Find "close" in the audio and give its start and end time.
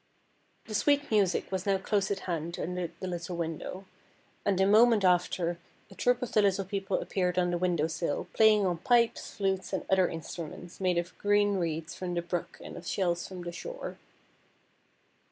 1.77-2.09